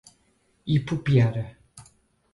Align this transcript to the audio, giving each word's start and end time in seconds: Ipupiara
Ipupiara 0.75 1.45